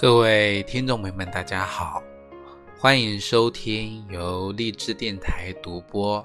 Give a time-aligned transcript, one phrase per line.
[0.00, 2.00] 各位听众朋友们，大家好，
[2.78, 6.24] 欢迎收听由励志电台独播、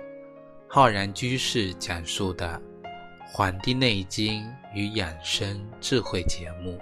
[0.67, 2.61] 浩然居士讲述的
[3.25, 6.79] 《黄帝内经与养生智慧》节目。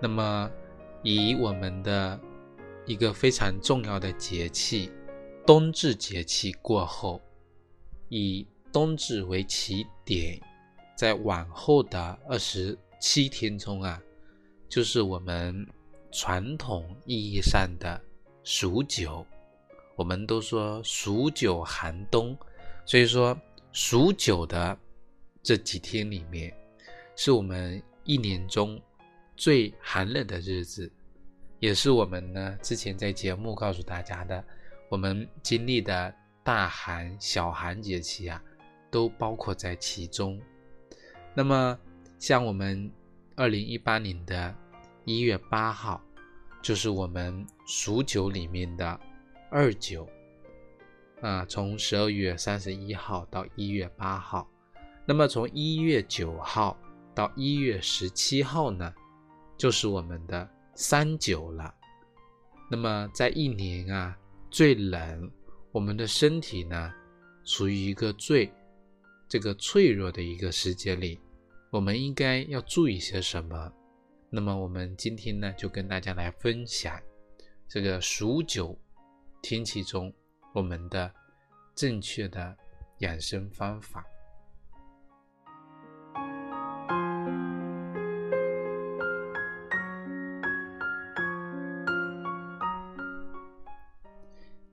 [0.00, 0.48] 那么，
[1.02, 2.20] 以我们的
[2.86, 4.92] 一个非常重要的节气。
[5.44, 7.20] 冬至节气过后，
[8.08, 10.40] 以冬至为起点，
[10.94, 14.00] 在往后的二十七天中啊，
[14.68, 15.66] 就是我们
[16.12, 18.00] 传统意义上的
[18.44, 19.26] 数九。
[19.96, 22.36] 我们都说数九寒冬，
[22.86, 23.36] 所以说
[23.72, 24.78] 数九的
[25.42, 26.54] 这几天里面，
[27.16, 28.80] 是我们一年中
[29.36, 30.90] 最寒冷的日子，
[31.58, 34.42] 也是我们呢之前在节目告诉大家的。
[34.92, 38.42] 我们经历的大寒、小寒节气啊，
[38.90, 40.38] 都包括在其中。
[41.32, 41.78] 那么，
[42.18, 42.92] 像我们
[43.34, 44.54] 二零一八年的
[45.06, 45.98] 一月八号，
[46.60, 49.00] 就是我们数九里面的
[49.50, 50.06] 二九
[51.22, 54.46] 啊，从十二月三十一号到一月八号。
[55.06, 56.76] 那么，从一月九号
[57.14, 58.92] 到一月十七号呢，
[59.56, 61.74] 就是我们的三九了。
[62.70, 64.18] 那么，在一年啊。
[64.52, 65.30] 最冷，
[65.70, 66.92] 我们的身体呢，
[67.42, 68.52] 处于一个最
[69.26, 71.18] 这个脆弱的一个时间里，
[71.70, 73.72] 我们应该要注意些什么？
[74.28, 77.00] 那么我们今天呢，就跟大家来分享
[77.66, 78.78] 这个数九
[79.40, 80.12] 天气中
[80.52, 81.10] 我们的
[81.74, 82.54] 正确的
[82.98, 84.04] 养生方法。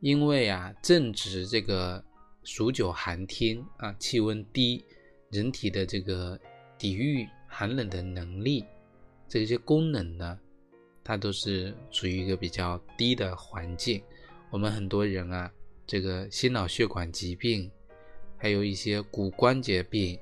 [0.01, 2.01] 因为啊，正值这个
[2.43, 4.85] 数九寒天啊，气温低，
[5.29, 6.39] 人体的这个
[6.77, 8.63] 抵御寒冷的能力，
[9.27, 10.39] 这些功能呢，
[11.03, 14.01] 它都是处于一个比较低的环境。
[14.49, 15.51] 我们很多人啊，
[15.85, 17.69] 这个心脑血管疾病，
[18.37, 20.17] 还有一些骨关节病、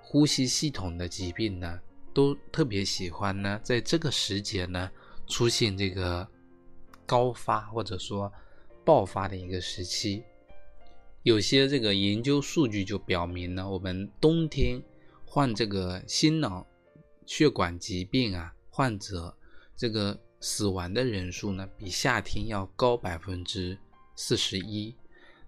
[0.00, 1.78] 呼吸系统的疾病呢，
[2.14, 4.90] 都特别喜欢呢，在这个时节呢，
[5.26, 6.26] 出现这个
[7.04, 8.32] 高发，或者说。
[8.84, 10.22] 爆发的一个时期，
[11.22, 14.82] 有些这个研究数据就表明呢，我们冬天
[15.24, 16.66] 患这个心脑
[17.26, 19.34] 血管疾病啊，患者
[19.74, 23.76] 这个死亡的人数呢，比夏天要高百分之
[24.14, 24.94] 四十一。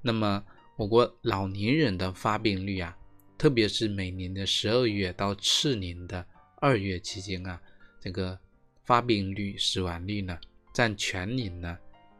[0.00, 0.42] 那么，
[0.76, 2.97] 我国老年人的发病率啊，
[3.36, 6.24] 特别是每年的十二月到次年的
[6.60, 7.60] 二月期间啊，
[8.00, 8.38] 这个
[8.84, 10.38] 发病率、死亡率呢，
[10.72, 11.76] 占全年呢。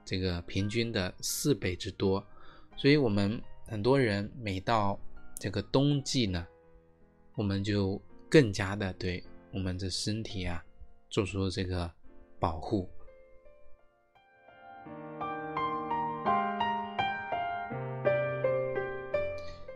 [0.06, 2.25] 这个平均的四倍之多，
[2.77, 4.97] 所以我们很多人每到
[5.37, 6.47] 这个冬季呢，
[7.34, 8.00] 我们就
[8.31, 10.65] 更加的对我们的身体啊
[11.11, 11.91] 做出这个
[12.39, 12.89] 保护。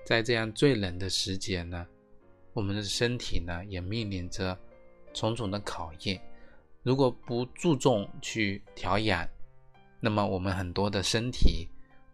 [0.07, 1.85] 在这样最冷的时节呢，
[2.53, 4.57] 我们的身体呢也面临着
[5.13, 6.23] 重重的考验，
[6.85, 9.29] 如果不注重去调养。
[10.01, 11.69] 那么我们很多的身体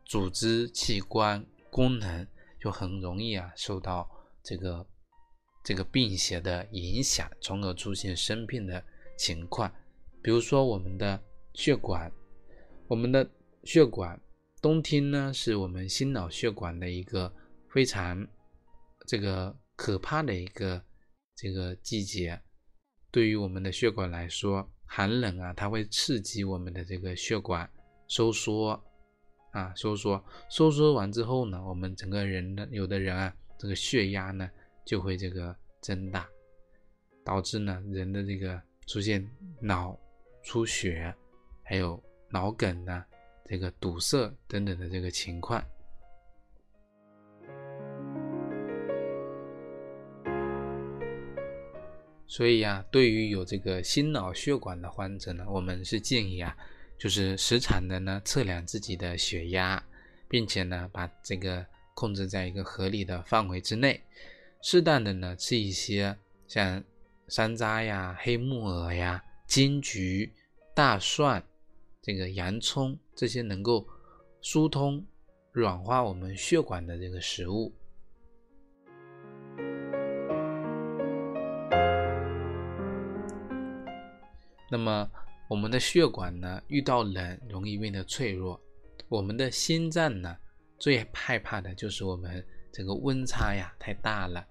[0.04, 2.26] 组织器官功能
[2.60, 4.08] 就很容易啊受到
[4.42, 4.84] 这个
[5.64, 8.84] 这个病邪的影响，从而出现生病的
[9.16, 9.72] 情况。
[10.22, 11.20] 比如说我们的
[11.54, 12.10] 血管，
[12.88, 13.28] 我们的
[13.64, 14.20] 血管
[14.60, 17.32] 冬天呢是我们心脑血管的一个
[17.70, 18.26] 非常
[19.06, 20.82] 这个可怕的一个
[21.36, 22.41] 这个季节。
[23.12, 27.69] 对于我们的血管来说，寒冷啊，它会刺激我们的这个血管。
[28.08, 28.81] 收缩
[29.50, 34.50] 啊，收缩，收缩完之后呢，我们整个人的有的人啊，这个血压呢
[34.85, 36.29] 就会这个增大，
[37.25, 39.26] 导致呢人的这个出现
[39.61, 39.99] 脑
[40.43, 41.14] 出血，
[41.62, 43.05] 还有脑梗呢，
[43.44, 45.64] 这个堵塞等等的这个情况。
[52.29, 56.56] 所以呀，对于有这个心脑血管的患者呢，我们是建议啊。
[56.98, 59.82] 就是时常的呢测量自己的血压，
[60.28, 61.64] 并且呢把这个
[61.94, 64.02] 控制在一个合理的范围之内，
[64.62, 66.16] 适当的呢吃一些
[66.48, 66.82] 像
[67.28, 70.32] 山楂呀、黑木耳呀、金桔、
[70.75, 71.43] 大蒜、
[72.00, 73.87] 这个洋葱这些能够
[74.40, 75.04] 疏通、
[75.52, 77.72] 软化我们血管的这个食物。
[84.70, 85.10] 那么。
[85.48, 88.58] 我们的血管呢，遇到冷容易变得脆弱；
[89.08, 90.37] 我们的心脏呢，
[90.78, 94.44] 最害怕的就是我们这个温差呀太大了。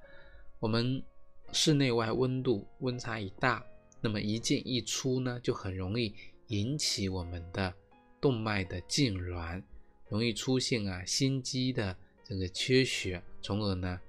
[0.60, 1.04] 我们
[1.52, 3.64] 室内外温度温差一大，
[4.00, 6.16] 那么一进一出呢，就很容易
[6.48, 7.74] 引起我们的
[8.22, 9.62] 动脉的痉挛，
[10.08, 14.00] 容易出现啊心肌的这个缺血，从而呢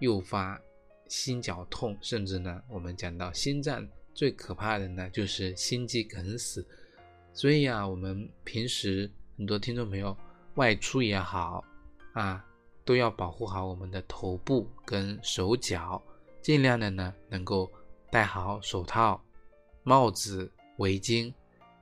[0.00, 0.60] 诱发
[1.08, 6.66] 心绞痛，甚至呢我们讲到心脏最可怕的呢就是心肌梗死。
[7.32, 10.16] 所以啊，我们平时很多听众朋友
[10.54, 11.64] 外出也好
[12.12, 12.44] 啊。
[12.86, 16.02] 都要保护好我们的头部跟手脚，
[16.42, 17.72] 尽量的呢能够
[18.10, 19.18] 戴好手套、
[19.84, 21.32] 帽子、围巾。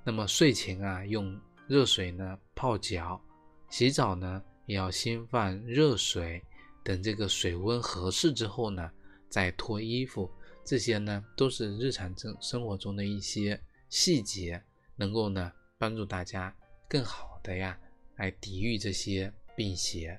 [0.05, 1.37] 那么睡前啊用
[1.67, 3.21] 热水呢泡脚，
[3.69, 6.41] 洗澡呢也要先放热水，
[6.85, 8.89] 等这个水温合适之后呢
[9.29, 10.31] 再脱衣服。
[10.65, 13.61] 这些呢都是日常生生活中的一些
[13.91, 14.63] 细节，
[14.97, 16.57] 能够呢帮助大家
[16.89, 17.79] 更好的呀
[18.17, 20.19] 来抵御这些病邪。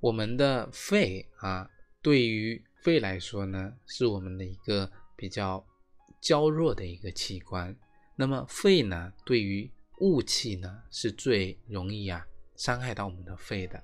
[0.00, 1.68] 我们的肺啊，
[2.02, 5.64] 对于肺来说呢，是我们的一个比较
[6.20, 7.74] 娇弱的一个器官。
[8.16, 12.24] 那么肺呢，对于雾气呢，是最容易啊
[12.54, 13.82] 伤害到我们的肺的。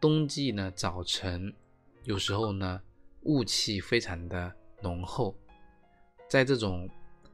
[0.00, 1.52] 冬季呢，早晨
[2.04, 2.80] 有时候呢，
[3.22, 4.50] 雾气非常的
[4.80, 5.36] 浓厚，
[6.28, 6.88] 在这种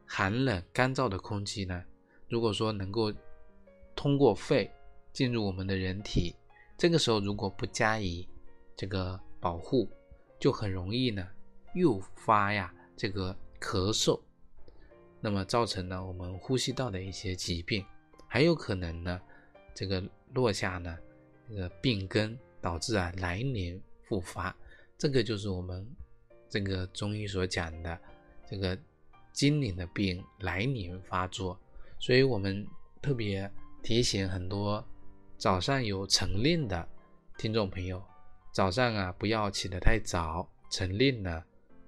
[0.06, 1.84] 寒冷干燥的空气呢，
[2.28, 3.12] 如果说能够
[3.94, 4.70] 通过肺
[5.12, 6.34] 进入我们的人体。
[6.76, 8.28] 这个时候如果不加以
[8.76, 9.88] 这个保护，
[10.40, 11.25] 就很容易呢
[11.75, 14.20] 诱发呀这个咳嗽，
[15.25, 17.82] 那么造成呢我们呼吸道的一些疾病，
[18.29, 19.19] 还有可能呢
[19.73, 20.05] 这个
[20.35, 20.99] 落下呢
[21.49, 24.55] 这个病根，导致啊来年复发。
[24.99, 25.91] 这个就是我们
[26.47, 27.99] 这个中医所讲的
[28.47, 28.79] 这个
[29.32, 31.59] 今年的病来年发作，
[31.99, 32.67] 所以我们
[33.00, 33.50] 特别
[33.82, 34.87] 提醒很多。
[35.38, 36.87] 早上有晨练的
[37.38, 38.05] 听众朋友，
[38.53, 41.43] 早上啊不要起得太早，晨练呢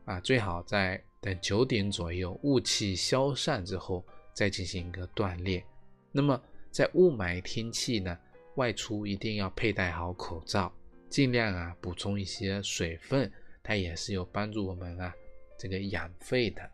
[0.06, 5.64] 啊最好在等九点左右雾气消散之后再进行一个锻炼。
[6.12, 6.40] 那么
[6.70, 8.16] 在雾霾天气呢，
[8.56, 10.72] 外出一定要佩戴好口罩，
[11.08, 13.30] 尽量啊补充一些水分，
[13.62, 15.12] 它也是有帮助我们啊
[15.58, 16.70] 这个养肺的。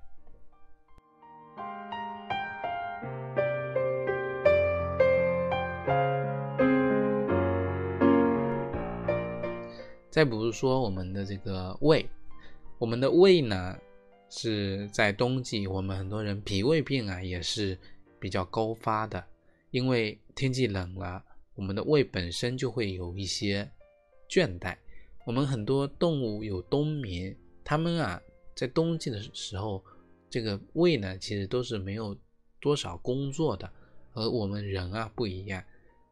[10.10, 12.06] 再比如说我们的这个胃，
[12.78, 13.78] 我们的胃呢
[14.34, 17.78] 是在冬季，我们很多人脾胃病啊也是
[18.18, 19.22] 比较高发的，
[19.70, 21.22] 因为天气冷了，
[21.54, 23.70] 我们的胃本身就会有一些
[24.30, 24.74] 倦怠。
[25.26, 28.18] 我们很多动物有冬眠，它们啊
[28.56, 29.84] 在冬季的时候，
[30.30, 32.16] 这个胃呢其实都是没有
[32.58, 33.70] 多少工作的，
[34.14, 35.62] 而我们人啊不一样，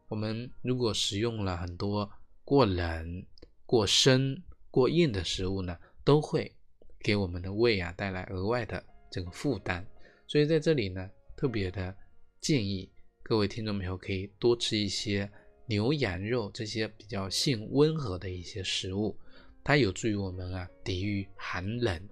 [0.07, 2.07] 我们如果食用了很多
[2.45, 3.25] 过冷。
[3.65, 6.53] 过生、过硬的食物呢，都会
[7.03, 9.85] 给我们的胃啊带来额外的这个负担。
[10.27, 11.95] 所以在这里呢，特别的
[12.39, 12.89] 建议
[13.23, 15.29] 各位听众朋友可以多吃一些
[15.65, 19.17] 牛羊肉这些比较性温和的一些食物，
[19.63, 22.09] 它有助于我们啊抵御寒冷。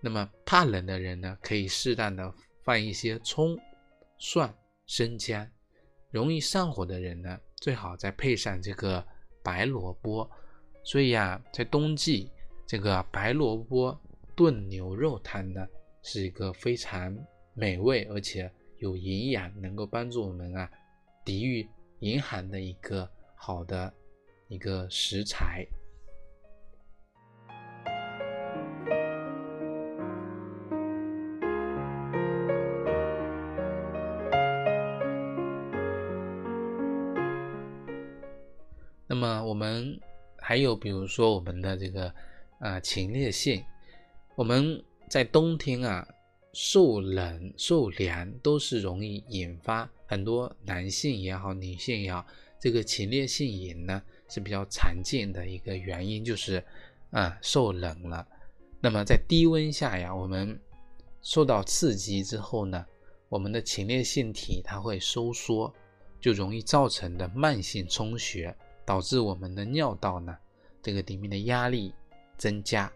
[0.00, 3.58] 那么怕冷的人呢，可以适当的放一些葱、
[4.18, 4.52] 蒜、
[4.86, 5.46] 生姜；
[6.10, 9.06] 容易上火的人呢，最好再配上这个
[9.42, 10.28] 白萝卜。
[10.82, 12.30] 所以呀，在冬季，
[12.66, 14.00] 这个白萝卜
[14.40, 15.68] 炖牛肉汤呢，
[16.00, 17.14] 是一个非常
[17.52, 20.66] 美味而且有营养，能够帮助我们啊
[21.26, 21.68] 抵御
[21.98, 23.92] 严寒的一个好的
[24.48, 25.66] 一个食材。
[39.06, 40.00] 那么我们。
[40.42, 42.12] 还有比如说我们的这个
[42.58, 43.62] 啊前列腺，
[44.40, 46.08] 我们在冬天啊
[46.54, 52.24] 受冷受凉都是容易引发很多男性也好女性也好，
[52.58, 56.64] 这个前列腺炎呢是比较常见的一个原因，就是
[57.10, 58.26] 啊受冷了。
[58.80, 60.58] 那么在低温下呀，我们
[61.20, 62.86] 受到刺激之后呢，
[63.28, 65.70] 我们的前列腺体它会收缩，
[66.18, 68.56] 就容易造成的慢性充血。
[68.86, 70.34] 导致我们的尿道呢，
[70.80, 71.92] 这个里面的压力
[72.38, 72.90] 增加，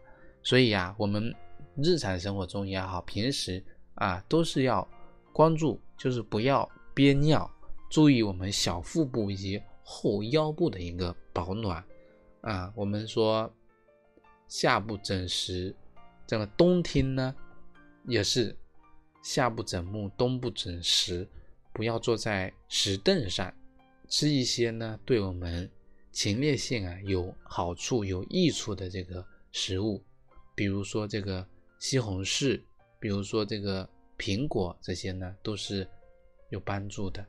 [0.44, 1.34] 所以啊，我们
[1.76, 4.86] 日常生活中也好，平时啊，都是要
[5.32, 7.50] 关注，就是不要憋尿，
[7.90, 11.82] 注意我们小腹部以及后腰部的一个保暖
[12.42, 12.72] 啊。
[12.76, 13.52] 我们说，
[14.46, 15.74] 下不整时，
[16.26, 17.34] 这个冬听呢，
[18.06, 18.54] 也是
[19.22, 21.26] 夏不整木，冬不整石，
[21.72, 23.52] 不要坐在石凳上，
[24.08, 25.68] 吃一些呢对我们
[26.12, 30.02] 前列腺啊有好处、有益处的这个食物，
[30.56, 31.44] 比如说这个
[31.78, 32.62] 西红柿，
[33.00, 35.86] 比如说这个苹果，这些呢都是
[36.50, 37.26] 有帮助的。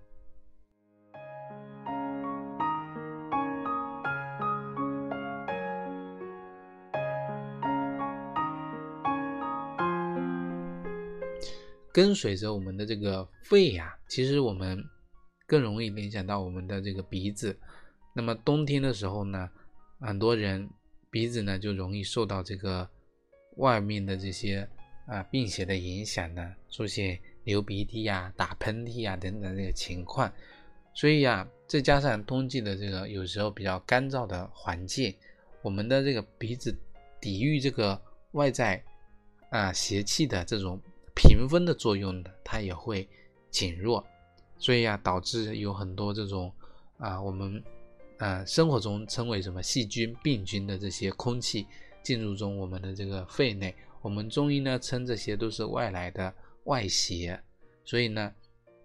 [11.92, 14.84] 跟随着我们的这个肺呀，其实我们
[15.48, 17.58] 更容易联想到我们的这个鼻子。
[18.14, 19.50] 那么冬天的时候呢，
[20.00, 20.70] 很多人
[21.10, 22.88] 鼻子呢就容易受到这个
[23.58, 24.68] 外面的这些
[25.06, 30.32] 啊病邪的影响呢，出现流鼻涕呀、打喷嚏呀等等这个情况。
[30.94, 35.14] 所以呀，再加上冬季的这个有时候比较干燥的环境，
[35.62, 36.76] 我们的这个鼻子
[37.20, 38.82] 抵御这个外在
[39.50, 40.80] 啊邪气的这种。
[41.18, 43.08] 平分的作用呢，它也会
[43.50, 44.06] 减弱，
[44.58, 46.52] 所以啊，导致有很多这种
[46.98, 47.64] 啊，我们
[48.18, 51.66] 呃生活中称为什么细菌、病菌的这些空气
[52.06, 56.32] 进入中我们的这个肺内，我们中医呢称这些都是外来的
[56.66, 57.42] 外邪，
[57.84, 58.32] 所以呢，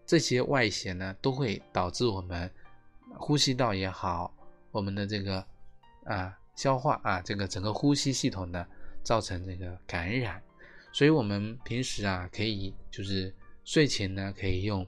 [0.07, 2.51] 这些外邪呢都会导致我们
[3.19, 4.35] 呼吸道也好，
[4.71, 5.45] 我们的这个
[6.05, 8.67] 啊消化啊这个整个呼吸系统呢
[9.03, 10.43] 造成这个感染。
[10.91, 13.33] 所以，我们平时啊，可以就是
[13.65, 14.85] 睡前呢，可以用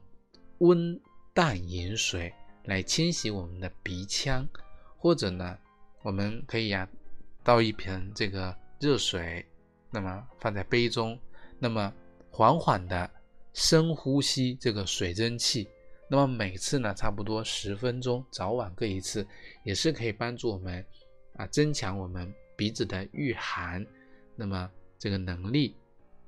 [0.59, 0.99] 温
[1.35, 2.33] 淡盐水
[2.65, 4.49] 来清洗我们的鼻腔，
[4.97, 5.57] 或者呢，
[6.03, 6.89] 我们可以呀，
[7.43, 9.45] 倒一盆这个热水，
[9.91, 11.19] 那么放在杯中，
[11.59, 11.93] 那么
[12.31, 13.11] 缓缓的
[13.53, 15.69] 深呼吸这个水蒸气，
[16.09, 19.27] 那么每次呢，差不多十分钟，早晚各一次，
[19.65, 20.85] 也是可以帮助我们
[21.37, 23.87] 啊，增强我们鼻子的御寒，
[24.37, 25.77] 那么这个能力。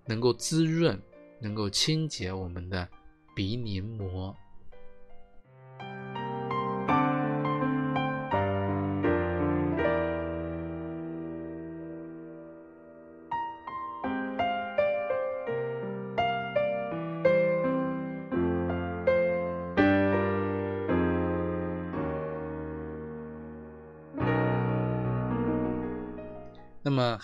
[0.06, 1.00] 能够滋润，
[1.40, 2.86] 能够清洁我们的
[3.34, 4.36] 鼻黏膜。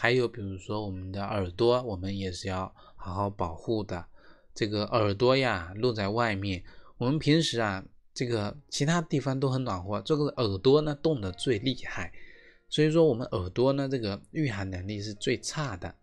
[0.00, 4.02] 还有，比如说我们的耳朵，我们也是要好好保护的。
[4.54, 6.64] 这个耳朵呀，露在外面，
[6.97, 12.11] 我们平时啊，这个其他地方都很暖和，这个耳朵呢冻得最厉害。
[12.71, 15.95] 所以说，我们耳朵呢，这个御寒能力是最差的。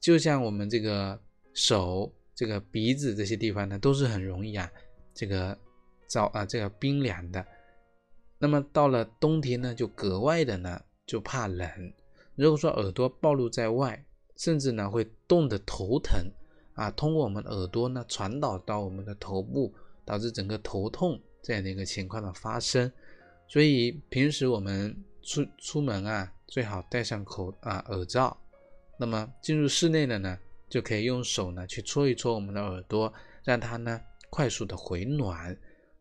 [0.00, 1.16] 就像我们这个
[1.54, 4.68] 手、这个鼻子这些地方呢，都是很容易啊，
[5.14, 5.56] 这个
[6.08, 7.46] 遭啊这个冰凉的。
[8.40, 11.68] 那么到了冬天呢，就格外的呢，就怕冷。
[12.38, 14.04] 如果说耳朵暴露在外，
[14.36, 16.16] 甚至呢会冻得头疼
[16.74, 22.90] 啊，通过我们耳朵呢传导到我们的头部，导致整个头痛这样的一个情况的发生。
[23.48, 28.36] 所以平时我们出出门啊，最好戴上口啊耳罩。
[28.96, 35.58] 那么进入室内的呢，就可以用手呢去搓一搓我们的耳朵，让它呢快速的回暖。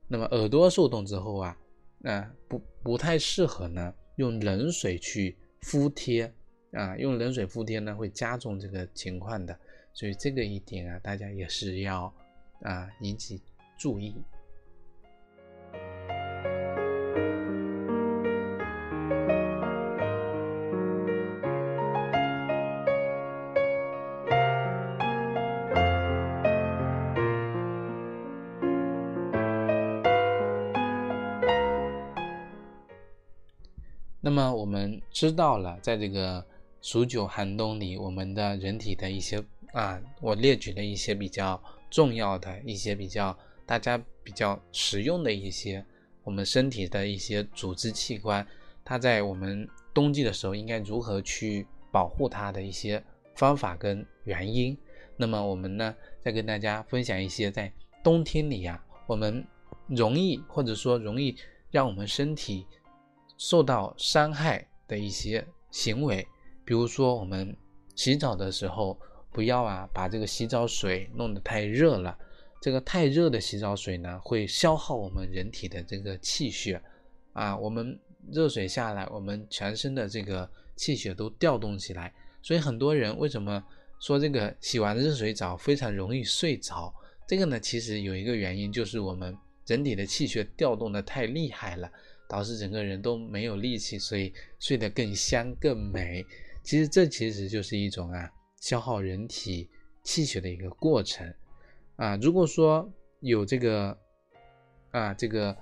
[0.07, 1.57] 那么耳朵受冻之后啊，
[1.97, 5.35] 那不不太适合呢用冷水去。
[5.67, 6.33] 敷贴
[6.71, 9.59] 啊，用冷水敷贴呢，会加重这个情况的，
[9.91, 12.05] 所以这个一点啊，大家也是要
[12.61, 13.41] 啊引起
[13.77, 14.15] 注意。
[35.19, 36.45] 知道了，在这个
[36.79, 39.43] 数九寒冬里，我们的人体的一些
[39.73, 41.59] 啊，我列举了一些比较
[41.89, 45.83] 重要的一些比较大家比较实用的一些
[46.23, 48.45] 我们身体的一些组织器官，
[48.85, 54.77] 它在我们冬季的时候应该如何去保护它的一些方法跟原因。
[55.15, 59.43] 那么我们呢，再跟大家分享一些在冬天里呀，我们
[59.87, 61.35] 容易或者说容易
[61.71, 62.67] 让我们身体。
[63.39, 66.25] 受到伤害的一些行为，
[66.63, 67.55] 比如说我们
[67.95, 68.99] 洗澡的时候，
[69.31, 72.17] 不要啊把这个洗澡水弄得太热了。
[72.59, 76.81] 这个太热的洗澡水呢，会消耗我们人体的这个气血
[77.33, 77.55] 啊。
[77.55, 77.99] 我们
[78.31, 82.13] 热水下来，我们全身的这个气血都调动起来。
[82.41, 83.63] 所以很多人为什么
[83.99, 86.93] 说这个洗完热水澡非常容易睡着？
[87.27, 91.91] 这个呢，其实有一个原因，就是我们人体的气血调动的太厉害了。
[92.27, 96.25] 导致整个人都没有力气，所以睡得更香更美。
[96.63, 98.29] 其实这其实就是一种啊
[98.59, 99.69] 消耗人体
[100.03, 101.33] 气血的一个过程
[101.95, 102.17] 啊。
[102.17, 102.91] 如果说
[103.21, 103.97] 有这个
[104.91, 105.57] 啊这个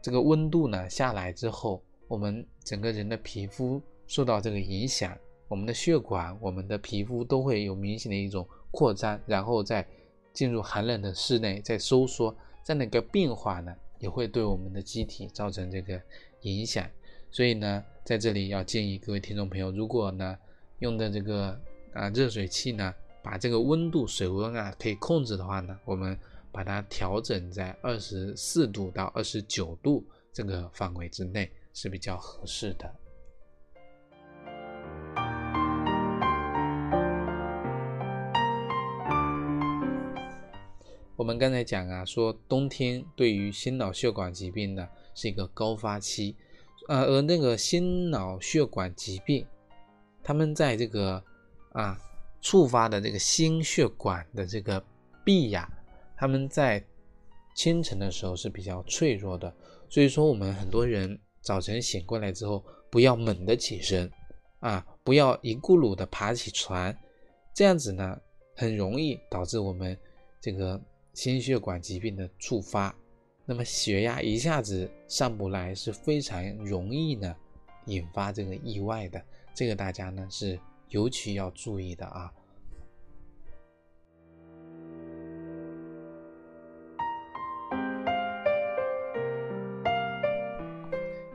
[0.00, 5.18] 这个温度呢下来之后，我们整个人的皮肤受到这个影响，
[5.48, 9.84] 我们的血管、我们的皮肤都会有明显的一种扩张，然后再
[10.32, 12.32] 进入寒冷的室内再收缩，
[12.62, 16.00] 这样的一个变化呢，也会对我们的机体造成这个
[16.42, 16.88] 影响。
[17.30, 20.38] 所以呢，在这里要建议各位听众朋友，如果呢
[20.78, 21.60] 用的这个
[21.92, 26.18] 啊热水器呢，把这个温度水温啊可以控制的话呢，我们
[26.50, 31.50] 把它调整在二十四度到二十九度这个范围之内。
[31.78, 32.90] 是比较合适的。
[41.16, 46.36] 我们刚才讲啊，说冬天对于心脑血管疾病呢是一个高发期，
[46.88, 49.46] 呃，而那个心脑血管疾病，
[50.22, 51.22] 他们在这个
[51.72, 51.98] 啊
[52.40, 54.82] 触发的这个心血管的这个
[55.24, 55.66] 壁呀，
[56.16, 56.84] 他们在
[57.54, 59.52] 清晨的时候是比较脆弱的，
[59.88, 61.18] 所以说我们很多人。
[61.42, 64.10] 早晨醒过来之后，不要猛地起身，
[64.58, 66.92] 啊，不要一咕噜的爬起床，
[67.54, 68.20] 这样子呢，
[68.56, 69.96] 很容易导致我们
[70.40, 70.82] 这个
[71.16, 72.94] 心血管疾病的触发。
[73.46, 77.34] 那么血压一下子上不来，是非常容易呢
[77.86, 79.24] 引发这个意外的。
[79.54, 82.30] 这个大家呢是尤其要注意的啊。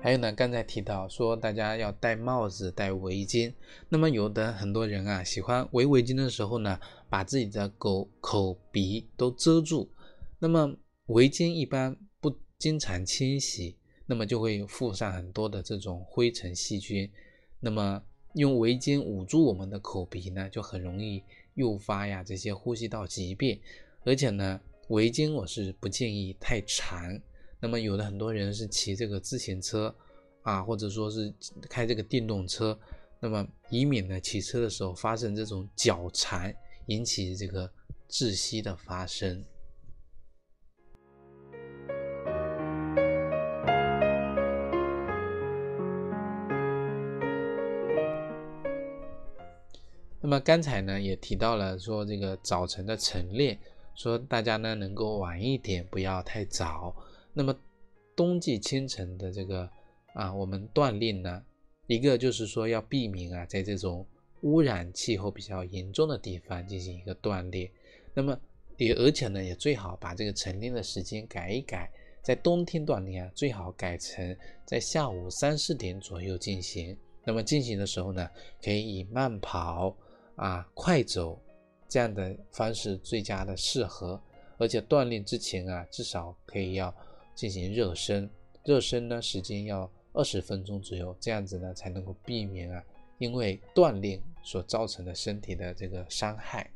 [0.03, 3.53] 还有呢，刚才提到说大家要戴帽子、戴围巾。
[3.87, 9.87] 那么有的很多人啊，喜欢围围巾的时候呢，把自己的口、口、鼻都遮住。
[10.40, 17.07] 那么围巾一般不经常清洗，那么就会附上很多的这种灰尘、细菌。
[17.59, 18.01] 那么
[18.33, 21.22] 用围巾捂住我们的口鼻呢，就很容易
[21.53, 23.61] 诱发呀这些呼吸道疾病。
[24.03, 27.22] 而且呢，围巾我是不建议太长。
[27.63, 29.95] 那么有的很多人是骑这个自行车
[30.41, 31.31] 啊，或者说是
[31.69, 32.77] 开这个电动车，
[33.19, 36.51] 那么以免呢骑车的时候发生这种脚残，
[36.87, 37.71] 引起这个
[38.09, 39.45] 窒息的发生。
[50.19, 53.59] 那么刚才呢也提到了说这个早晨的晨练，
[53.93, 56.95] 说大家呢能够晚一点，不要太早。
[57.33, 57.55] 那么，
[58.13, 59.70] 冬季清晨的这个
[60.13, 61.41] 啊，我们锻炼呢，
[61.87, 64.05] 一个就是说要避免啊，在这种
[64.41, 67.72] 污染气候比较严重的地方进行一个锻炼。
[68.13, 68.37] 那么
[68.75, 71.89] 也而且呢，也最好把这个晨练的时间改一改，
[72.22, 76.98] 在冬天锻炼啊，最好改成在下午三四点左右进行。
[77.24, 78.29] 那么进行的时候呢，
[78.61, 79.96] 可以以慢跑
[80.35, 81.41] 啊、快走
[81.87, 84.22] 这样的方式最佳的适合。
[84.57, 86.94] 而且锻炼之前啊，至少可以要。
[87.41, 88.29] 进行热身，
[88.63, 92.83] 热身呢时间要二十分钟左右，这样子呢才能够避免啊
[93.17, 96.71] 因为锻炼所造成的身体的这个伤害。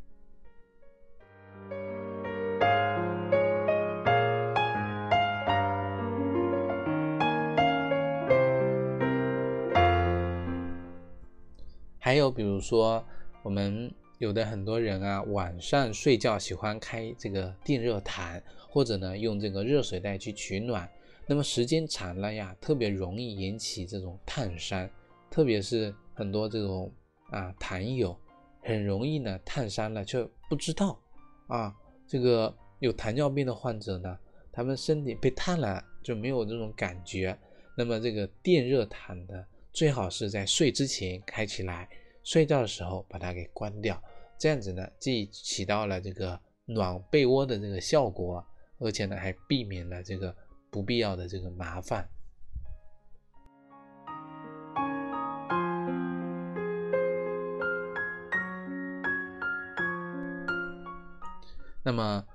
[11.99, 13.05] 还有比如说，
[13.43, 18.43] 我们有的很多人啊，晚上睡觉喜欢开这个电热毯。
[18.67, 20.85] 或者呢，用这个热水袋去取暖，
[21.27, 24.89] 那么时间长了呀，特别容易引起这种烫伤，
[25.31, 26.91] 特别是很多这种
[27.29, 28.13] 啊痰友，
[28.63, 30.99] 很容易呢烫伤了却不知道
[31.47, 31.73] 啊。
[32.05, 34.19] 这个有糖尿病的患者呢，
[34.51, 37.37] 他们身体被烫了就没有这种感觉。
[37.77, 41.87] 那么这个电热毯呢，最好是在睡之前开起来，
[42.25, 44.03] 睡觉的时候把它给关掉，
[44.37, 48.45] 这样子呢，既起到了这个暖被窝的这个效果。
[48.77, 50.35] 而且呢，还避免了这个
[50.69, 52.05] 不必要的这个麻烦。
[61.81, 62.25] 那么，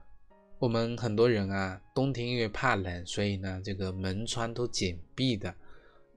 [0.59, 5.55] 我们很多人啊，冬天因为怕冷，所以呢，这个门窗都紧闭的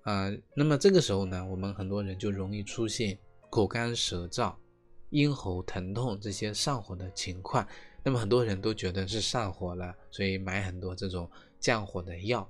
[0.03, 0.31] 啊。
[0.55, 3.19] 那么这个时候呢，我们很多人就容易出现
[3.53, 4.51] 口干舌燥、
[5.11, 7.63] 咽喉疼痛这些上火的情况。
[8.03, 12.49] 那么很多人都觉得是上火了，所以买很多这种降火的药。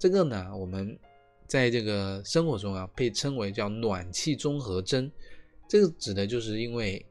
[0.00, 0.98] 这个呢，我们
[1.46, 5.08] 在这个生活中啊，被称为叫暖气综合征。
[5.68, 7.06] 这个指的就是因为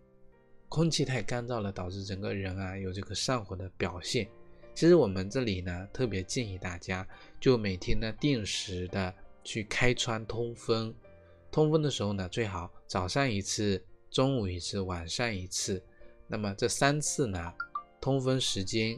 [0.68, 4.28] 空气太干燥了，导致整个人啊有这个上火的表现。
[4.76, 7.08] 其实我们这里呢，特别建议大家，
[7.40, 10.94] 就每天呢定时的去开窗通风。
[11.52, 15.84] 通风的时候呢，最好早上一次中午一次，晚上一次。
[16.26, 17.54] 那么这三次呢，
[18.00, 18.98] 通风时间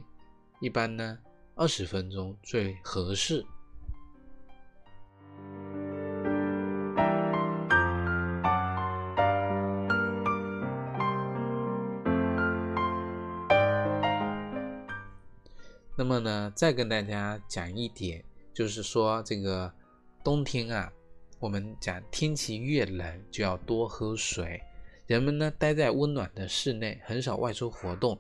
[0.62, 1.18] 一般呢
[1.56, 3.44] 二十分钟最合适。
[15.96, 19.74] 那么呢，再跟大家讲一点，就是说这个
[20.24, 20.92] 冬天啊，
[21.44, 24.62] 我们讲天气越冷就要多喝水。
[25.08, 28.18] 人们呢待在温暖的室内，很少外出活动。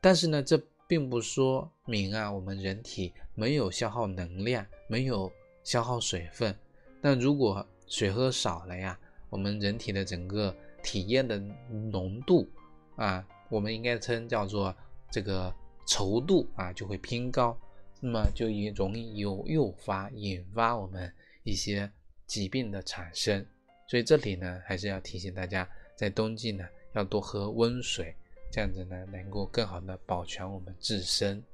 [0.00, 5.30] 但是呢，这并不说明啊，我们人体没有消耗能量，没有
[5.62, 6.56] 消耗水分。
[7.02, 11.38] 那如果水喝少了呀，我们人体的整个体液的
[11.90, 12.48] 浓度
[12.96, 14.74] 啊，我们应该称叫做
[15.10, 15.54] 这个。
[15.84, 17.58] 稠度啊就会偏高，
[18.00, 21.90] 那么就也容易有诱发引发我们一些
[22.32, 23.44] 疾病的产生。
[23.86, 28.14] 所以这里呢还是要提醒大家，在冬季呢要多喝温水，
[28.50, 31.44] 这样子呢能够更好的保全我们自身。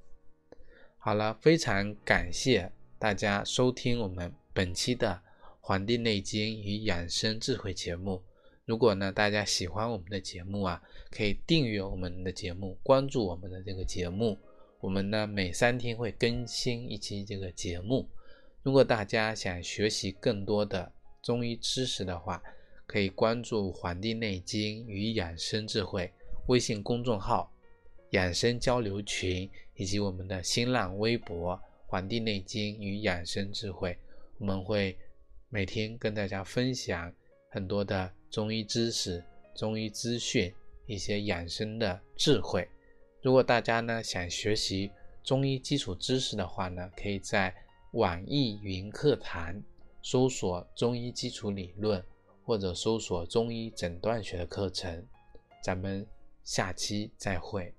[0.99, 5.21] 好了，非常感谢大家收听我们本期的
[5.61, 8.23] 《黄帝内经与养生智慧》节目。
[8.65, 14.39] 如果呢，大家喜欢我们的节目啊，可以订阅我们的节目，关注我们的这个节目。
[14.79, 18.09] 我们呢每三天会更新一期这个节目。
[18.69, 22.43] 如果大家想学习更多的中医知识的话，
[22.87, 26.05] 可以关注《黄帝内经与养生智慧》
[26.49, 27.51] 微信公众号、
[28.11, 33.93] 养生交流群以及我们的新浪微博《黄帝内经与养生智慧》。
[34.37, 34.95] 我们会
[35.49, 37.11] 每天跟大家分享
[37.51, 38.13] 很多的。
[38.31, 39.25] 中医知识、
[39.57, 40.55] 中医资讯、
[40.85, 42.69] 一些养生的智慧。
[43.23, 44.91] 如果大家呢想学习
[45.25, 47.55] 中医基础知识的话呢，可以在
[47.93, 49.63] 网易云课堂
[50.03, 52.05] 搜索“中医基础理论”
[52.45, 55.07] 或者搜索“中医诊断学”的课程。
[55.63, 56.07] 咱们
[56.45, 57.75] 下期再会。